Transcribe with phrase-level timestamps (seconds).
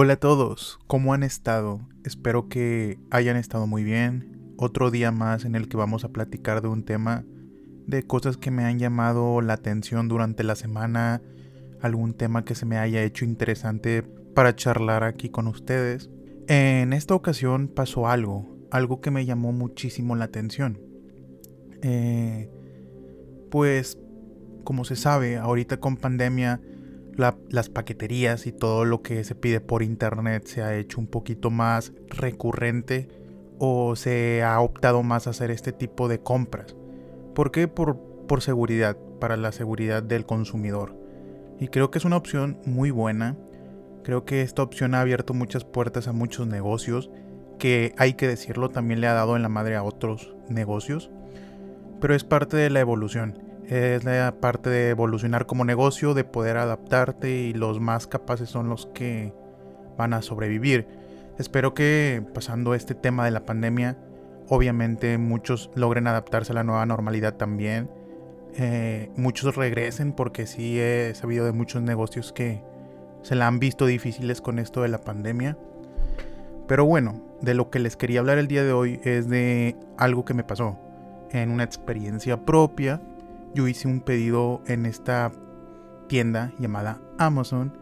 [0.00, 1.80] Hola a todos, ¿cómo han estado?
[2.04, 4.54] Espero que hayan estado muy bien.
[4.56, 7.24] Otro día más en el que vamos a platicar de un tema
[7.88, 11.20] de cosas que me han llamado la atención durante la semana,
[11.80, 14.04] algún tema que se me haya hecho interesante
[14.36, 16.10] para charlar aquí con ustedes.
[16.46, 20.80] En esta ocasión pasó algo, algo que me llamó muchísimo la atención.
[21.82, 22.48] Eh,
[23.50, 23.98] pues,
[24.62, 26.60] como se sabe, ahorita con pandemia,
[27.18, 31.50] las paqueterías y todo lo que se pide por internet se ha hecho un poquito
[31.50, 33.08] más recurrente
[33.58, 36.76] o se ha optado más a hacer este tipo de compras.
[37.34, 37.66] ¿Por qué?
[37.66, 40.96] Por, por seguridad, para la seguridad del consumidor.
[41.58, 43.36] Y creo que es una opción muy buena.
[44.04, 47.10] Creo que esta opción ha abierto muchas puertas a muchos negocios,
[47.58, 51.10] que hay que decirlo, también le ha dado en la madre a otros negocios.
[52.00, 56.56] Pero es parte de la evolución es la parte de evolucionar como negocio, de poder
[56.56, 59.32] adaptarte y los más capaces son los que
[59.96, 60.86] van a sobrevivir.
[61.38, 63.98] Espero que pasando este tema de la pandemia,
[64.48, 67.90] obviamente muchos logren adaptarse a la nueva normalidad también.
[68.54, 72.62] Eh, muchos regresen porque sí he sabido de muchos negocios que
[73.22, 75.58] se la han visto difíciles con esto de la pandemia.
[76.66, 80.24] Pero bueno, de lo que les quería hablar el día de hoy es de algo
[80.24, 80.78] que me pasó
[81.30, 83.00] en una experiencia propia
[83.54, 85.32] yo hice un pedido en esta
[86.08, 87.76] tienda llamada Amazon.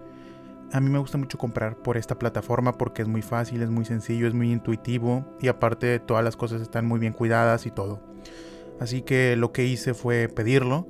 [0.73, 3.85] A mí me gusta mucho comprar por esta plataforma porque es muy fácil, es muy
[3.85, 8.01] sencillo, es muy intuitivo y aparte todas las cosas están muy bien cuidadas y todo.
[8.81, 10.87] Así que lo que hice fue pedirlo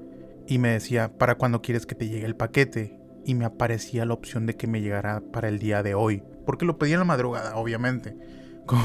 [0.47, 4.15] y me decía para cuándo quieres que te llegue el paquete y me aparecía la
[4.15, 6.23] opción de que me llegara para el día de hoy.
[6.47, 8.17] Porque lo pedí en la madrugada, obviamente.
[8.67, 8.83] Como,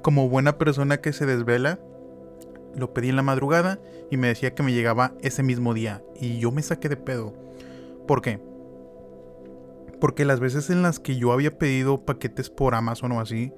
[0.00, 1.78] como buena persona que se desvela,
[2.74, 3.78] lo pedí en la madrugada
[4.10, 6.02] y me decía que me llegaba ese mismo día.
[6.20, 7.34] Y yo me saqué de pedo.
[8.06, 8.40] ¿Por qué?
[10.00, 13.52] Porque las veces en las que yo había pedido paquetes por Amazon o así,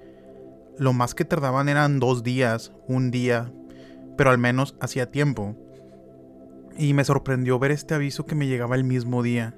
[0.78, 3.52] lo más que tardaban eran dos días, un día,
[4.16, 5.54] pero al menos hacía tiempo.
[6.78, 9.54] Y me sorprendió ver este aviso que me llegaba el mismo día.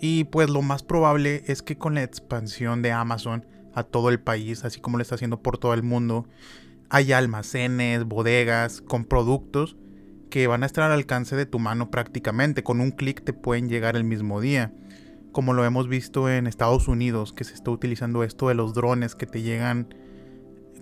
[0.00, 3.44] Y pues lo más probable es que con la expansión de Amazon
[3.74, 6.26] a todo el país, así como lo está haciendo por todo el mundo,
[6.90, 9.76] hay almacenes, bodegas con productos
[10.28, 12.64] que van a estar al alcance de tu mano prácticamente.
[12.64, 14.72] Con un clic te pueden llegar el mismo día.
[15.32, 19.14] Como lo hemos visto en Estados Unidos, que se está utilizando esto de los drones
[19.14, 19.94] que te llegan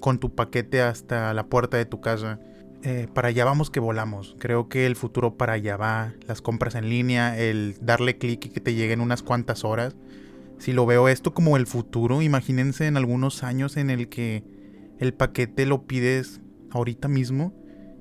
[0.01, 2.41] con tu paquete hasta la puerta de tu casa.
[2.83, 4.35] Eh, para allá vamos que volamos.
[4.39, 6.15] Creo que el futuro para allá va.
[6.27, 9.95] Las compras en línea, el darle clic y que te lleguen unas cuantas horas.
[10.59, 14.43] Si lo veo esto como el futuro, imagínense en algunos años en el que
[14.99, 17.55] el paquete lo pides ahorita mismo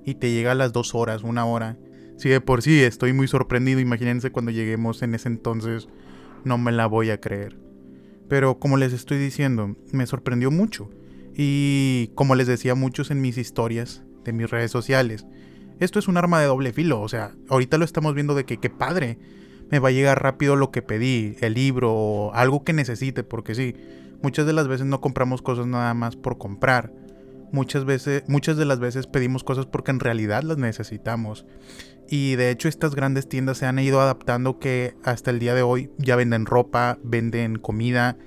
[0.05, 1.77] y te llega a las dos horas, una hora.
[2.17, 5.87] Si de por sí estoy muy sorprendido, imagínense cuando lleguemos en ese entonces,
[6.43, 7.59] no me la voy a creer.
[8.27, 10.89] Pero como les estoy diciendo, me sorprendió mucho.
[11.35, 15.25] Y como les decía muchos en mis historias de mis redes sociales,
[15.79, 17.01] esto es un arma de doble filo.
[17.01, 19.19] O sea, ahorita lo estamos viendo de que qué padre.
[19.69, 23.53] Me va a llegar rápido lo que pedí, el libro o algo que necesite, porque
[23.53, 23.75] sí,
[24.21, 26.91] Muchas de las veces no compramos cosas nada más por comprar.
[27.51, 31.45] Muchas veces, muchas de las veces pedimos cosas porque en realidad las necesitamos.
[32.09, 35.61] Y de hecho estas grandes tiendas se han ido adaptando que hasta el día de
[35.61, 38.17] hoy ya venden ropa, venden comida,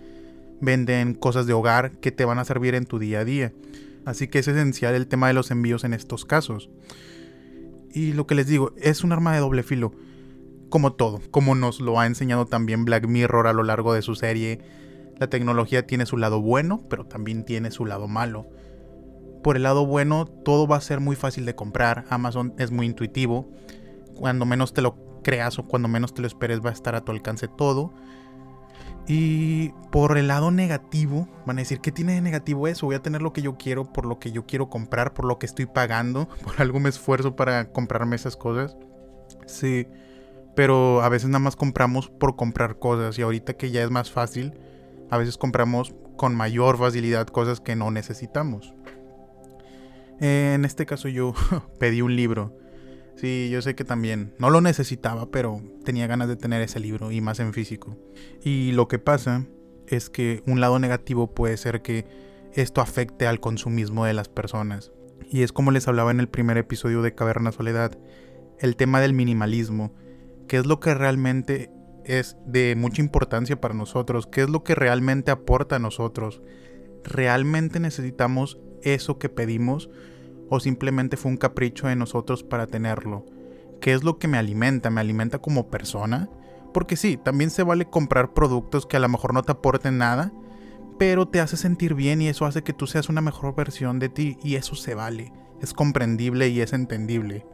[0.60, 3.52] venden cosas de hogar que te van a servir en tu día a día.
[4.04, 6.70] Así que es esencial el tema de los envíos en estos casos.
[7.92, 9.92] Y lo que les digo, es un arma de doble filo.
[10.68, 14.14] Como todo, como nos lo ha enseñado también Black Mirror a lo largo de su
[14.14, 14.60] serie
[15.20, 18.48] la tecnología tiene su lado bueno, pero también tiene su lado malo.
[19.44, 22.06] Por el lado bueno, todo va a ser muy fácil de comprar.
[22.08, 23.46] Amazon es muy intuitivo.
[24.16, 27.02] Cuando menos te lo creas o cuando menos te lo esperes va a estar a
[27.02, 27.92] tu alcance todo.
[29.06, 32.86] Y por el lado negativo, van a decir, ¿qué tiene de negativo eso?
[32.86, 35.38] Voy a tener lo que yo quiero, por lo que yo quiero comprar, por lo
[35.38, 38.74] que estoy pagando, por algo me esfuerzo para comprarme esas cosas.
[39.44, 39.86] Sí,
[40.56, 44.10] pero a veces nada más compramos por comprar cosas y ahorita que ya es más
[44.10, 44.54] fácil,
[45.10, 48.74] a veces compramos con mayor facilidad cosas que no necesitamos.
[50.20, 51.34] En este caso yo
[51.78, 52.56] pedí un libro.
[53.16, 57.10] Sí, yo sé que también no lo necesitaba, pero tenía ganas de tener ese libro
[57.10, 57.98] y más en físico.
[58.42, 59.46] Y lo que pasa
[59.88, 62.06] es que un lado negativo puede ser que
[62.54, 64.92] esto afecte al consumismo de las personas.
[65.30, 67.98] Y es como les hablaba en el primer episodio de Caverna Soledad,
[68.58, 69.94] el tema del minimalismo,
[70.48, 71.70] que es lo que realmente
[72.04, 76.42] es de mucha importancia para nosotros, qué es lo que realmente aporta a nosotros.
[77.04, 79.90] ¿Realmente necesitamos eso que pedimos
[80.48, 83.24] o simplemente fue un capricho de nosotros para tenerlo?
[83.80, 84.90] ¿Qué es lo que me alimenta?
[84.90, 86.28] ¿Me alimenta como persona?
[86.72, 90.32] Porque sí, también se vale comprar productos que a lo mejor no te aporten nada,
[90.98, 94.08] pero te hace sentir bien y eso hace que tú seas una mejor versión de
[94.08, 95.32] ti y eso se vale,
[95.62, 97.46] es comprendible y es entendible.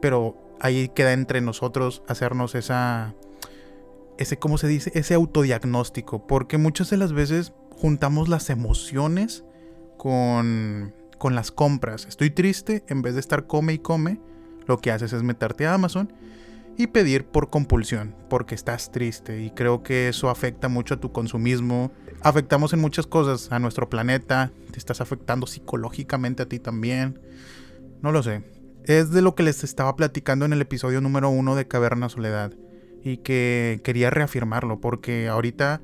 [0.00, 3.14] Pero ahí queda entre nosotros hacernos esa
[4.18, 9.44] ese cómo se dice, ese autodiagnóstico, porque muchas de las veces juntamos las emociones
[9.96, 12.06] con con las compras.
[12.06, 14.20] Estoy triste, en vez de estar come y come,
[14.66, 16.12] lo que haces es meterte a Amazon
[16.76, 19.42] y pedir por compulsión, porque estás triste.
[19.42, 21.90] Y creo que eso afecta mucho a tu consumismo.
[22.22, 24.52] Afectamos en muchas cosas a nuestro planeta.
[24.70, 27.20] Te estás afectando psicológicamente a ti también.
[28.00, 28.44] No lo sé.
[28.84, 32.52] Es de lo que les estaba platicando en el episodio número uno de Caverna Soledad.
[33.02, 35.80] Y que quería reafirmarlo, porque ahorita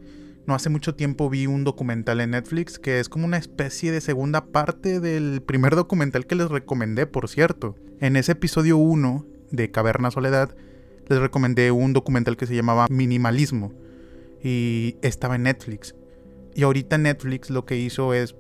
[0.46, 4.02] no hace mucho tiempo vi un documental en Netflix que es como una especie de
[4.02, 7.76] segunda parte del primer documental que les recomendé, por cierto.
[8.00, 10.55] En ese episodio 1 de Caverna Soledad,
[11.08, 13.72] les recomendé un documental que se llamaba Minimalismo
[14.43, 15.94] y estaba en Netflix.
[16.55, 18.34] Y ahorita Netflix lo que hizo es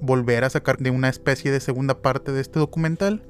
[0.00, 3.22] volver a sacar de una especie de segunda parte de este documental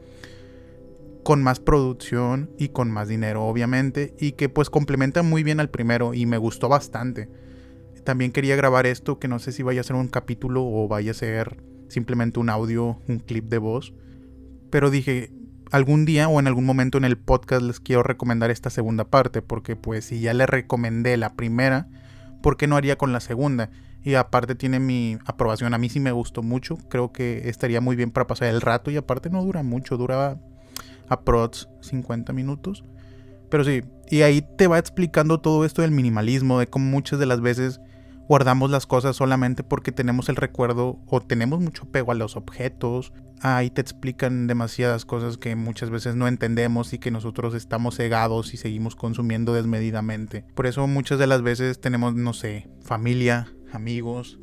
[1.24, 5.70] con más producción y con más dinero obviamente y que pues complementa muy bien al
[5.70, 7.28] primero y me gustó bastante
[8.04, 11.10] también quería grabar esto, que no sé si vaya a ser un capítulo o vaya
[11.10, 13.94] a ser simplemente un audio, un clip de voz.
[14.70, 15.32] Pero dije,
[15.72, 19.42] algún día o en algún momento en el podcast les quiero recomendar esta segunda parte,
[19.42, 21.88] porque pues si ya le recomendé la primera,
[22.42, 23.70] ¿por qué no haría con la segunda?
[24.02, 27.96] Y aparte tiene mi aprobación, a mí sí me gustó mucho, creo que estaría muy
[27.96, 30.38] bien para pasar el rato y aparte no dura mucho, dura
[31.08, 32.84] aprox 50 minutos.
[33.50, 37.26] Pero sí, y ahí te va explicando todo esto del minimalismo, de cómo muchas de
[37.26, 37.80] las veces
[38.28, 43.12] guardamos las cosas solamente porque tenemos el recuerdo o tenemos mucho apego a los objetos.
[43.40, 48.54] Ahí te explican demasiadas cosas que muchas veces no entendemos y que nosotros estamos cegados
[48.54, 50.44] y seguimos consumiendo desmedidamente.
[50.54, 54.38] Por eso muchas de las veces tenemos, no sé, familia, amigos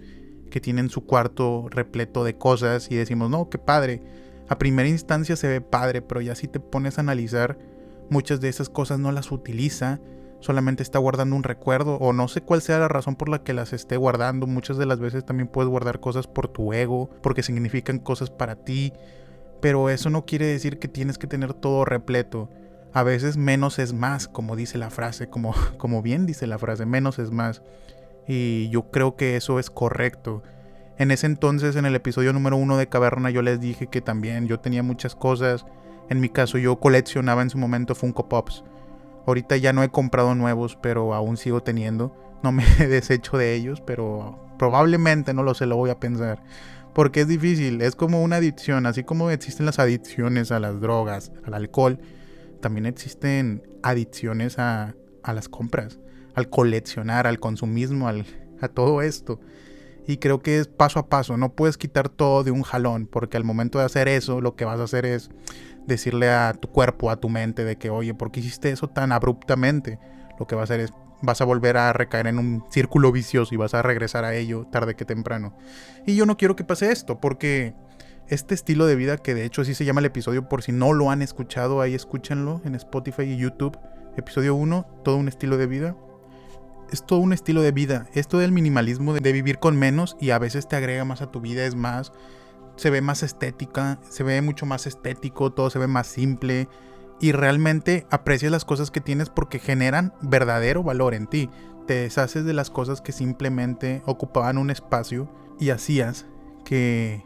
[0.52, 4.04] que tienen su cuarto repleto de cosas y decimos, no, qué padre.
[4.52, 7.58] A primera instancia se ve padre, pero ya si te pones a analizar,
[8.10, 10.02] muchas de esas cosas no las utiliza
[10.42, 13.54] solamente está guardando un recuerdo o no sé cuál sea la razón por la que
[13.54, 14.48] las esté guardando.
[14.48, 18.56] Muchas de las veces también puedes guardar cosas por tu ego, porque significan cosas para
[18.56, 18.92] ti,
[19.62, 22.50] pero eso no quiere decir que tienes que tener todo repleto.
[22.92, 26.86] A veces menos es más, como dice la frase, como, como bien dice la frase,
[26.86, 27.62] menos es más.
[28.28, 30.44] Y yo creo que eso es correcto.
[31.02, 34.48] En ese entonces, en el episodio número uno de Caverna, yo les dije que también
[34.48, 35.66] yo tenía muchas cosas.
[36.12, 38.64] En mi caso, yo coleccionaba en su momento Funko Pops.
[39.26, 42.16] Ahorita ya no he comprado nuevos, pero aún sigo teniendo.
[42.44, 46.44] No me he deshecho de ellos, pero probablemente no lo sé, lo voy a pensar.
[46.94, 51.32] Porque es difícil, es como una adicción, así como existen las adicciones a las drogas,
[51.44, 51.98] al alcohol,
[52.62, 54.94] también existen adicciones a,
[55.24, 55.98] a las compras,
[56.36, 58.24] al coleccionar, al consumismo, al,
[58.62, 59.40] a todo esto.
[60.08, 63.38] Y creo que es paso a paso, no puedes quitar todo de un jalón, porque
[63.38, 65.30] al momento de hacer eso, lo que vas a hacer es
[65.86, 69.12] decirle a tu cuerpo, a tu mente, de que, oye, ¿por qué hiciste eso tan
[69.12, 70.00] abruptamente?
[70.40, 73.54] Lo que va a hacer es, vas a volver a recaer en un círculo vicioso
[73.54, 75.56] y vas a regresar a ello tarde que temprano.
[76.06, 77.76] Y yo no quiero que pase esto, porque
[78.28, 80.94] este estilo de vida, que de hecho así se llama el episodio, por si no
[80.94, 83.78] lo han escuchado, ahí escúchenlo en Spotify y YouTube.
[84.18, 85.96] Episodio 1, todo un estilo de vida.
[86.92, 88.08] Es todo un estilo de vida.
[88.14, 91.40] Esto del minimalismo, de vivir con menos y a veces te agrega más a tu
[91.40, 92.12] vida, es más
[92.76, 96.68] se ve más estética, se ve mucho más estético, todo se ve más simple
[97.20, 101.50] y realmente aprecias las cosas que tienes porque generan verdadero valor en ti.
[101.86, 105.30] Te deshaces de las cosas que simplemente ocupaban un espacio
[105.60, 106.26] y hacías
[106.66, 107.24] que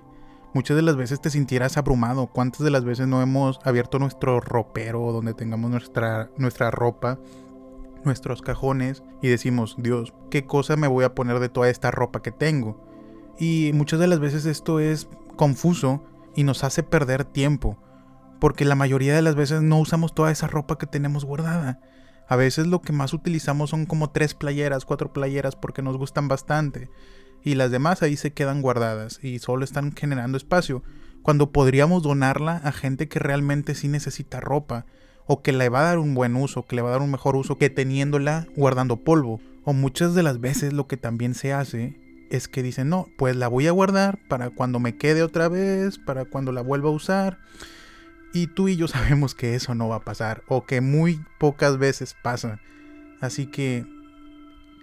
[0.54, 2.28] muchas de las veces te sintieras abrumado.
[2.28, 7.18] ¿Cuántas de las veces no hemos abierto nuestro ropero donde tengamos nuestra, nuestra ropa?
[8.06, 12.22] Nuestros cajones y decimos, Dios, ¿qué cosa me voy a poner de toda esta ropa
[12.22, 12.86] que tengo?
[13.40, 16.04] Y muchas de las veces esto es confuso
[16.36, 17.78] y nos hace perder tiempo,
[18.40, 21.80] porque la mayoría de las veces no usamos toda esa ropa que tenemos guardada.
[22.28, 26.28] A veces lo que más utilizamos son como tres playeras, cuatro playeras porque nos gustan
[26.28, 26.90] bastante,
[27.44, 30.84] y las demás ahí se quedan guardadas y solo están generando espacio,
[31.22, 34.86] cuando podríamos donarla a gente que realmente sí necesita ropa,
[35.28, 37.12] o que le va a dar un buen uso, que le va a dar un
[37.12, 39.40] mejor uso que teniéndola guardando polvo.
[39.64, 43.36] O muchas de las veces lo que también se hace es que dicen, no, pues
[43.36, 46.94] la voy a guardar para cuando me quede otra vez, para cuando la vuelva a
[46.94, 47.40] usar.
[48.34, 51.78] Y tú y yo sabemos que eso no va a pasar, o que muy pocas
[51.78, 52.60] veces pasa.
[53.22, 53.86] Así que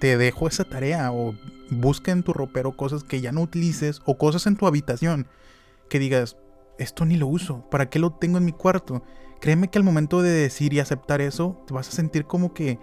[0.01, 1.37] te dejo esa tarea, o
[1.71, 5.29] busca en tu ropero cosas que ya no utilices, o cosas en tu habitación
[5.89, 6.37] que digas,
[6.83, 9.03] esto ni lo uso, ¿para qué lo tengo en mi cuarto?
[9.41, 12.79] Créeme que al momento de decir y aceptar eso, te vas a sentir como que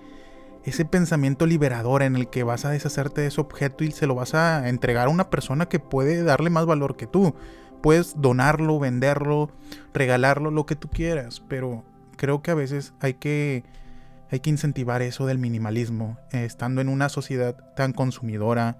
[0.63, 4.15] ese pensamiento liberador en el que vas a deshacerte de ese objeto y se lo
[4.15, 7.33] vas a entregar a una persona que puede darle más valor que tú.
[7.81, 9.51] Puedes donarlo, venderlo,
[9.93, 11.85] regalarlo, lo que tú quieras, pero
[12.17, 13.63] creo que a veces hay que,
[14.29, 18.77] hay que incentivar eso del minimalismo, eh, estando en una sociedad tan consumidora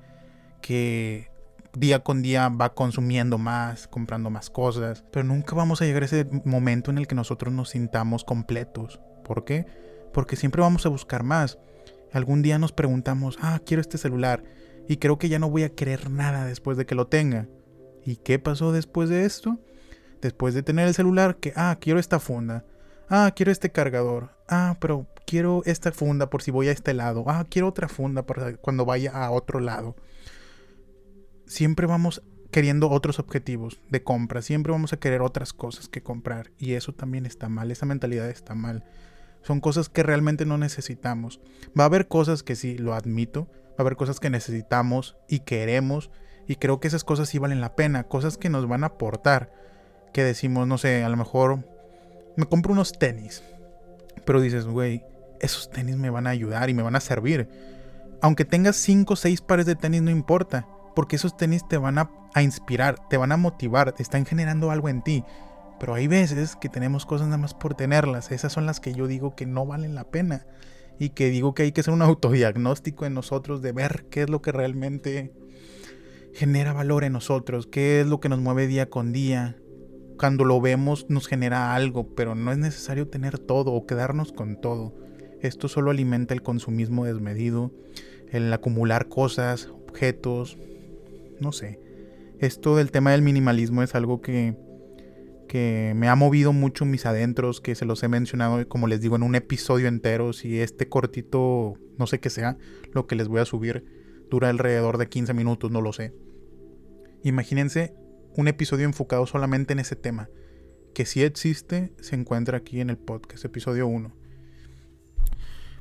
[0.62, 1.32] que
[1.76, 6.06] día con día va consumiendo más, comprando más cosas, pero nunca vamos a llegar a
[6.06, 9.00] ese momento en el que nosotros nos sintamos completos.
[9.24, 9.66] ¿Por qué?
[10.14, 11.58] Porque siempre vamos a buscar más.
[12.12, 14.44] Algún día nos preguntamos, ah, quiero este celular
[14.88, 17.48] y creo que ya no voy a querer nada después de que lo tenga.
[18.04, 19.60] ¿Y qué pasó después de esto?
[20.22, 22.66] Después de tener el celular, que, ah, quiero esta funda.
[23.08, 24.32] Ah, quiero este cargador.
[24.48, 27.24] Ah, pero quiero esta funda por si voy a este lado.
[27.28, 29.96] Ah, quiero otra funda para cuando vaya a otro lado.
[31.50, 34.44] Siempre vamos queriendo otros objetivos de compra.
[34.44, 36.52] Siempre vamos a querer otras cosas que comprar.
[36.60, 37.72] Y eso también está mal.
[37.72, 38.86] Esa mentalidad está mal.
[39.42, 41.42] Son cosas que realmente no necesitamos.
[41.78, 43.48] Va a haber cosas que sí, lo admito.
[43.70, 46.12] Va a haber cosas que necesitamos y queremos.
[46.48, 48.04] Y creo que esas cosas sí valen la pena.
[48.04, 49.52] Cosas que nos van a aportar.
[50.14, 51.66] Que decimos, no sé, a lo mejor
[52.38, 53.42] me compro unos tenis.
[54.24, 55.04] Pero dices, güey,
[55.40, 57.50] esos tenis me van a ayudar y me van a servir.
[58.22, 60.68] Aunque tengas 5 o 6 pares de tenis, no importa.
[60.96, 62.10] Porque esos tenis te van a,
[62.42, 65.24] inspirar, te van a motivar, te están generando algo en ti.
[65.80, 68.32] Pero hay veces que tenemos cosas nada más por tenerlas.
[68.32, 70.46] Esas son las que yo digo que no valen la pena.
[71.00, 74.30] Y que digo que hay que hacer un autodiagnóstico en nosotros de ver qué es
[74.30, 75.34] lo que realmente
[76.34, 79.58] genera valor en nosotros, qué es lo que nos mueve día con día.
[80.18, 84.60] Cuando lo vemos nos genera algo, pero no es necesario tener todo o quedarnos con
[84.60, 84.94] todo.
[85.42, 87.72] Esto solo alimenta el consumismo desmedido,
[88.30, 90.58] el acumular cosas, objetos,
[91.40, 91.80] no sé.
[92.40, 94.56] Esto del tema del minimalismo es algo que
[95.50, 99.18] que me ha movido mucho mis adentros, que se los he mencionado, como les digo,
[99.18, 100.32] en un episodio entero.
[100.32, 102.58] Si este cortito, no sé qué sea,
[102.94, 103.84] lo que les voy a subir,
[104.30, 106.14] dura alrededor de 15 minutos, no lo sé.
[107.24, 107.96] Imagínense
[108.38, 110.30] un episodio enfocado solamente en ese tema,
[110.94, 114.16] que si existe, se encuentra aquí en el podcast, episodio 1.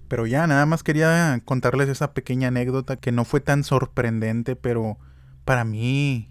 [0.08, 4.98] Pero ya, nada más quería contarles esa pequeña anécdota que no fue tan sorprendente, pero
[5.48, 6.28] para mí,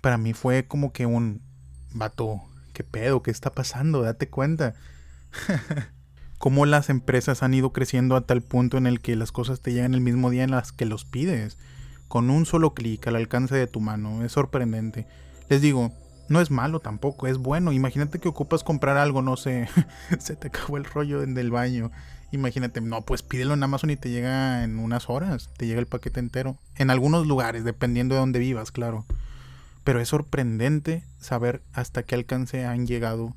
[0.00, 1.42] para mí fue como que un,
[1.92, 2.40] vato,
[2.72, 3.20] ¿qué pedo?
[3.20, 4.02] ¿Qué está pasando?
[4.02, 4.76] Date cuenta.
[6.38, 9.72] Cómo las empresas han ido creciendo a tal punto en el que las cosas te
[9.72, 11.58] llegan el mismo día en las que los pides.
[12.06, 14.22] Con un solo clic al alcance de tu mano.
[14.22, 15.08] Es sorprendente.
[15.48, 15.92] Les digo,
[16.28, 17.72] no es malo tampoco, es bueno.
[17.72, 19.68] Imagínate que ocupas comprar algo, no sé,
[20.18, 21.90] se te acabó el rollo en el baño.
[22.30, 25.86] Imagínate, no, pues pídelo en Amazon y te llega en unas horas, te llega el
[25.86, 26.58] paquete entero.
[26.76, 29.06] En algunos lugares, dependiendo de dónde vivas, claro.
[29.82, 33.34] Pero es sorprendente saber hasta qué alcance han llegado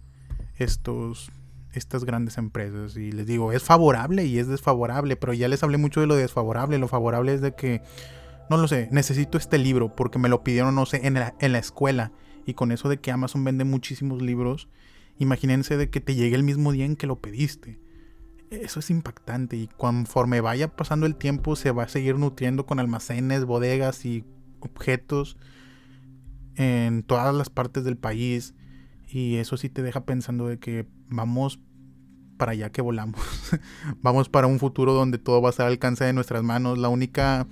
[0.58, 1.32] estos,
[1.74, 2.98] estas grandes empresas.
[2.98, 6.16] Y les digo, es favorable y es desfavorable, pero ya les hablé mucho de lo
[6.16, 6.78] desfavorable.
[6.78, 7.82] Lo favorable es de que,
[8.50, 11.54] no lo sé, necesito este libro porque me lo pidieron, no sé, en la, en
[11.54, 12.12] la escuela.
[12.46, 14.68] Y con eso de que Amazon vende muchísimos libros,
[15.18, 17.80] imagínense de que te llegue el mismo día en que lo pediste.
[18.50, 22.80] Eso es impactante y conforme vaya pasando el tiempo se va a seguir nutriendo con
[22.80, 24.26] almacenes, bodegas y
[24.60, 25.38] objetos
[26.56, 28.54] en todas las partes del país
[29.08, 31.60] y eso sí te deja pensando de que vamos
[32.38, 33.22] para allá que volamos.
[34.02, 36.78] vamos para un futuro donde todo va a estar al alcance de nuestras manos.
[36.78, 37.48] La única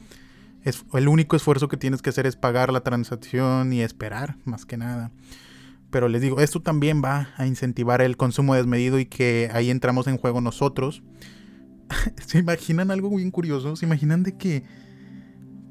[0.94, 4.78] el único esfuerzo que tienes que hacer es pagar la transacción y esperar, más que
[4.78, 5.12] nada.
[5.90, 10.08] Pero les digo, esto también va a incentivar el consumo desmedido y que ahí entramos
[10.08, 11.02] en juego nosotros.
[12.26, 13.76] ¿Se imaginan algo bien curioso?
[13.76, 14.64] ¿Se imaginan de que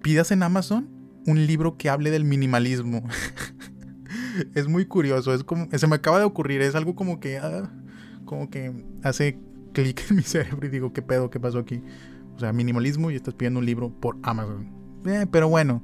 [0.02, 3.02] pidas en Amazon un libro que hable del minimalismo.
[4.54, 7.70] es muy curioso, es como, se me acaba de ocurrir, es algo como que, ah,
[8.24, 9.38] como que hace
[9.72, 11.30] clic en mi cerebro y digo, ¿qué pedo?
[11.30, 11.82] ¿Qué pasó aquí?
[12.34, 14.77] O sea, minimalismo y estás pidiendo un libro por Amazon.
[15.06, 15.82] Eh, pero bueno,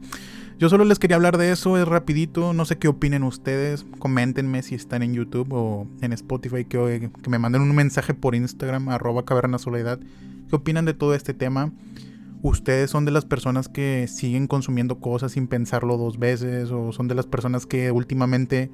[0.59, 4.63] yo solo les quería hablar de eso, es rapidito, no sé qué opinen ustedes, coméntenme
[4.63, 8.89] si están en YouTube o en Spotify, que, que me manden un mensaje por Instagram,
[8.89, 9.99] arroba caverna soledad,
[10.49, 11.73] qué opinan de todo este tema
[12.45, 17.09] ustedes son de las personas que siguen consumiendo cosas sin pensarlo dos veces o son
[17.09, 18.71] de las personas que últimamente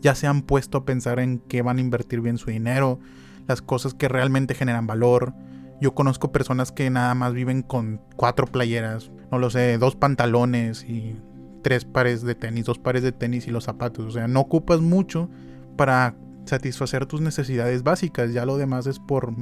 [0.00, 2.98] ya se han puesto a pensar en qué van a invertir bien su dinero,
[3.46, 5.34] las cosas que realmente generan valor.
[5.82, 10.84] Yo conozco personas que nada más viven con cuatro playeras, no lo sé, dos pantalones
[10.84, 11.16] y
[11.62, 14.06] tres pares de tenis, dos pares de tenis y los zapatos.
[14.06, 15.28] O sea, no ocupas mucho
[15.76, 16.14] para
[16.46, 18.32] satisfacer tus necesidades básicas.
[18.32, 19.34] Ya lo demás es por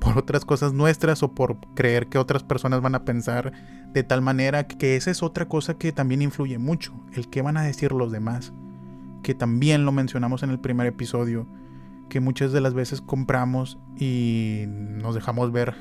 [0.00, 3.52] por otras cosas nuestras o por creer que otras personas van a pensar
[3.92, 7.56] de tal manera que esa es otra cosa que también influye mucho, el qué van
[7.56, 8.52] a decir los demás,
[9.22, 11.46] que también lo mencionamos en el primer episodio,
[12.08, 15.74] que muchas de las veces compramos y nos dejamos ver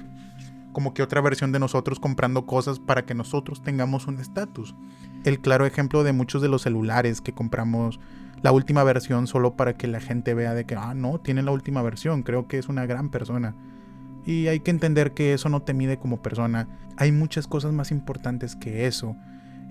[0.74, 4.76] como que otra versión de nosotros comprando cosas para que nosotros tengamos un estatus.
[5.24, 8.00] El claro ejemplo de muchos de los celulares que compramos
[8.42, 11.52] la última versión solo para que la gente vea de que, ah, no, tiene la
[11.52, 13.56] última versión, creo que es una gran persona.
[14.26, 16.68] Y hay que entender que eso no te mide como persona.
[16.98, 19.16] Hay muchas cosas más importantes que eso.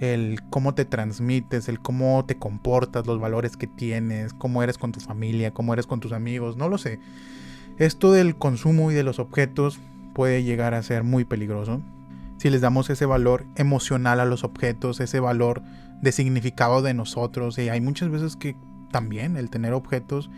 [0.00, 4.92] El cómo te transmites, el cómo te comportas, los valores que tienes, cómo eres con
[4.92, 6.99] tu familia, cómo eres con tus amigos, no lo sé.
[7.78, 9.80] Esto del consumo y de los objetos
[10.12, 11.81] puede llegar a ser muy peligroso.
[12.38, 15.62] Si les damos ese valor emocional a los objetos, ese valor
[16.00, 18.57] de significado de nosotros, y hay muchas veces que
[18.90, 20.31] también el tener objetos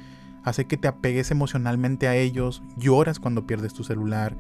[0.44, 4.36] hace que te apegues emocionalmente a ellos, lloras cuando pierdes tu celular,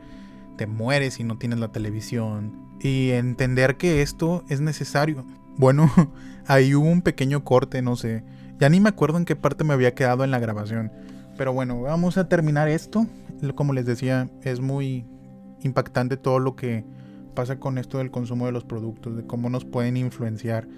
[0.56, 5.24] te mueres si no tienes la televisión, y entender que esto es necesario.
[5.56, 5.90] Bueno,
[6.46, 8.24] ahí hubo un pequeño corte, no sé,
[8.60, 10.92] ya ni me acuerdo en qué parte me había quedado en la grabación,
[11.36, 13.06] pero bueno, vamos a terminar esto.
[13.56, 15.04] Como les decía, es muy
[15.64, 16.84] impactante todo lo que
[17.34, 20.68] pasa con esto del consumo de los productos, de cómo nos pueden influenciar,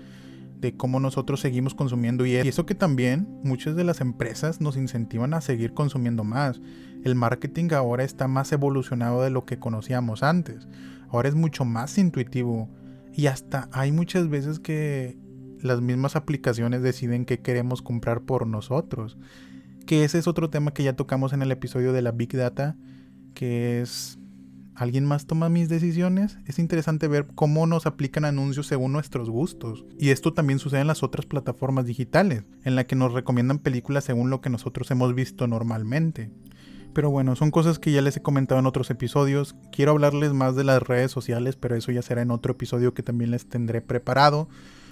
[0.60, 5.34] de cómo nosotros seguimos consumiendo y eso que también muchas de las empresas nos incentivan
[5.34, 6.60] a seguir consumiendo más.
[7.04, 10.66] El marketing ahora está más evolucionado de lo que conocíamos antes.
[11.08, 12.68] Ahora es mucho más intuitivo
[13.12, 15.18] y hasta hay muchas veces que
[15.60, 19.18] las mismas aplicaciones deciden qué queremos comprar por nosotros.
[19.86, 22.76] Que ese es otro tema que ya tocamos en el episodio de la Big Data,
[23.34, 24.18] que es
[24.76, 26.36] ¿Alguien más toma mis decisiones?
[26.44, 29.86] Es interesante ver cómo nos aplican anuncios según nuestros gustos.
[29.98, 34.04] Y esto también sucede en las otras plataformas digitales, en la que nos recomiendan películas
[34.04, 36.30] según lo que nosotros hemos visto normalmente.
[36.92, 39.56] Pero bueno, son cosas que ya les he comentado en otros episodios.
[39.72, 43.02] Quiero hablarles más de las redes sociales, pero eso ya será en otro episodio que
[43.02, 44.46] también les tendré preparado,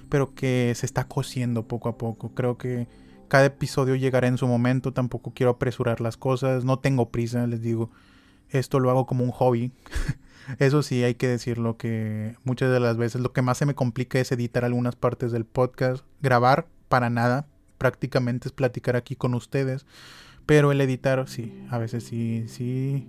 [0.09, 2.35] pero que se está cosiendo poco a poco.
[2.35, 2.89] Creo que
[3.29, 7.61] cada episodio llegará en su momento, tampoco quiero apresurar las cosas, no tengo prisa, les
[7.61, 7.91] digo
[8.59, 9.73] esto lo hago como un hobby.
[10.59, 13.75] Eso sí, hay que decirlo que muchas de las veces lo que más se me
[13.75, 16.05] complica es editar algunas partes del podcast.
[16.21, 17.47] Grabar, para nada.
[17.79, 19.87] Prácticamente es platicar aquí con ustedes.
[20.47, 23.09] Pero el editar, sí, a veces sí, sí,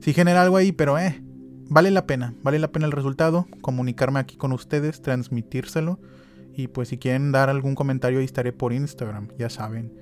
[0.00, 1.22] sí genera algo ahí, pero eh,
[1.68, 6.00] vale la pena, vale la pena el resultado, comunicarme aquí con ustedes, transmitírselo.
[6.56, 9.92] Y pues si quieren dar algún comentario ahí estaré por Instagram, ya saben.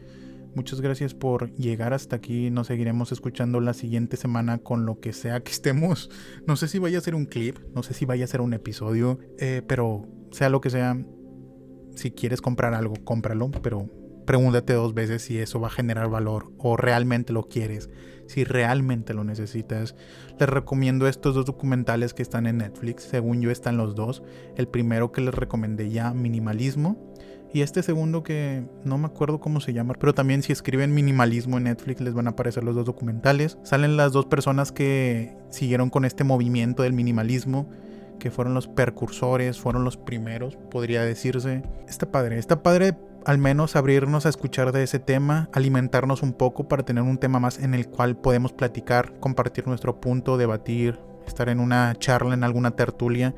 [0.58, 2.50] Muchas gracias por llegar hasta aquí.
[2.50, 6.10] Nos seguiremos escuchando la siguiente semana con lo que sea que estemos.
[6.48, 8.52] No sé si vaya a ser un clip, no sé si vaya a ser un
[8.54, 11.00] episodio, eh, pero sea lo que sea,
[11.94, 13.88] si quieres comprar algo, cómpralo, pero
[14.26, 17.88] pregúntate dos veces si eso va a generar valor o realmente lo quieres,
[18.26, 19.94] si realmente lo necesitas.
[20.40, 24.24] Les recomiendo estos dos documentales que están en Netflix, según yo están los dos.
[24.56, 27.07] El primero que les recomendé ya, Minimalismo,
[27.52, 31.56] y este segundo que no me acuerdo cómo se llama, pero también si escriben minimalismo
[31.56, 33.58] en Netflix les van a aparecer los dos documentales.
[33.62, 37.68] Salen las dos personas que siguieron con este movimiento del minimalismo,
[38.18, 41.62] que fueron los percursores, fueron los primeros, podría decirse.
[41.88, 46.68] Está padre, está padre al menos abrirnos a escuchar de ese tema, alimentarnos un poco
[46.68, 51.48] para tener un tema más en el cual podemos platicar, compartir nuestro punto, debatir, estar
[51.48, 53.34] en una charla, en alguna tertulia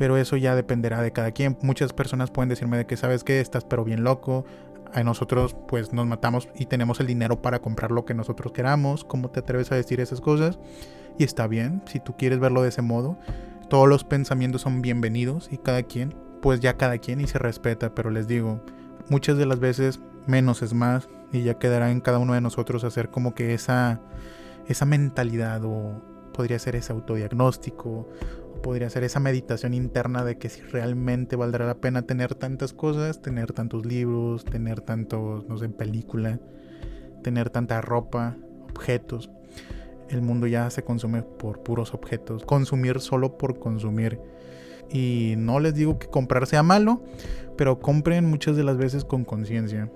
[0.00, 1.58] pero eso ya dependerá de cada quien.
[1.60, 4.46] Muchas personas pueden decirme de que sabes que estás pero bien loco.
[4.94, 9.04] A nosotros pues nos matamos y tenemos el dinero para comprar lo que nosotros queramos.
[9.04, 10.58] ¿Cómo te atreves a decir esas cosas?
[11.18, 13.18] Y está bien, si tú quieres verlo de ese modo.
[13.68, 17.94] Todos los pensamientos son bienvenidos y cada quien, pues ya cada quien y se respeta,
[17.94, 18.62] pero les digo,
[19.10, 22.84] muchas de las veces menos es más y ya quedará en cada uno de nosotros
[22.84, 24.00] hacer como que esa
[24.66, 26.00] esa mentalidad o
[26.32, 28.08] podría ser ese autodiagnóstico
[28.60, 33.22] podría ser esa meditación interna de que si realmente valdrá la pena tener tantas cosas,
[33.22, 36.38] tener tantos libros, tener tantos, no sé, película,
[37.22, 38.36] tener tanta ropa,
[38.68, 39.30] objetos.
[40.08, 42.44] El mundo ya se consume por puros objetos.
[42.44, 44.20] Consumir solo por consumir.
[44.90, 47.02] Y no les digo que comprar sea malo,
[47.56, 49.90] pero compren muchas de las veces con conciencia.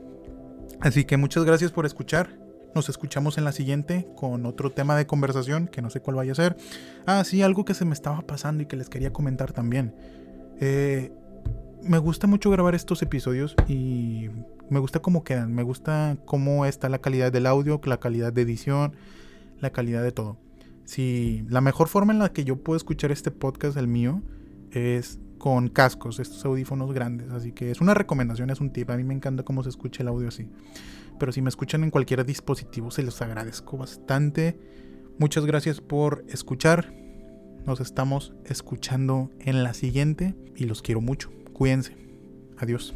[0.81, 2.44] Así que muchas gracias por escuchar.
[2.75, 6.33] Nos escuchamos en la siguiente con otro tema de conversación que no sé cuál vaya
[6.33, 6.57] a ser.
[7.07, 9.95] Ah, sí, algo que se me estaba pasando y que les quería comentar también.
[10.61, 11.13] Eh,
[11.83, 14.29] me gusta mucho grabar estos episodios y
[14.71, 15.55] me gusta cómo quedan.
[15.55, 18.97] Me gusta cómo está la calidad del audio, la calidad de edición,
[19.61, 20.39] la calidad de todo.
[20.85, 24.21] Si la mejor forma en la que yo puedo escuchar este podcast, el mío,
[24.73, 27.31] es con cascos, estos audífonos grandes.
[27.31, 28.91] Así que es una recomendación, es un tip.
[28.91, 30.49] A mí me encanta cómo se escucha el audio así
[31.18, 34.59] pero si me escuchan en cualquier dispositivo se los agradezco bastante.
[35.18, 36.94] Muchas gracias por escuchar.
[37.64, 41.31] Nos estamos escuchando en la siguiente y los quiero mucho.
[41.53, 41.96] Cuídense.
[42.59, 42.94] Adiós.